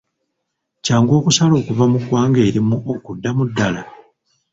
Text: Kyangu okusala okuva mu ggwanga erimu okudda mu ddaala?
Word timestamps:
Kyangu 0.83 1.11
okusala 1.19 1.53
okuva 1.61 1.85
mu 1.91 1.97
ggwanga 2.01 2.39
erimu 2.47 2.77
okudda 2.93 3.29
mu 3.37 3.43
ddaala? 3.49 3.81